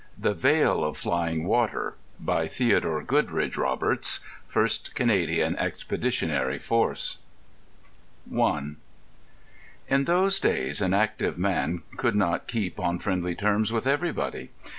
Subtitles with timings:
[0.17, 7.19] The Veil of Flying Water By Theodore Goodridge Roberts 1st Canadian Expeditionary Force
[8.35, 8.73] I
[9.87, 14.49] In those days an active man could not keep on friendly terms with everybody.